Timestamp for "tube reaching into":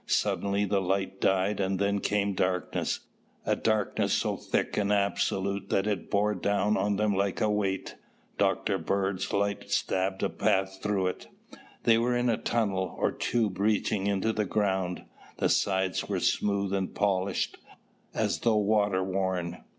13.11-14.33